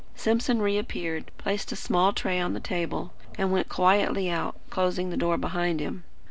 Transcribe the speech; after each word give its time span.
Simpson 0.15 0.63
reappeared, 0.63 1.29
placed 1.37 1.71
a 1.71 1.75
small 1.75 2.11
tray 2.11 2.39
on 2.39 2.53
the 2.55 2.59
table, 2.59 3.13
and 3.37 3.51
went 3.51 3.69
quietly 3.69 4.31
out, 4.31 4.55
closing 4.71 5.11
the 5.11 5.15
door 5.15 5.37
behind 5.37 5.79
him. 5.79 6.03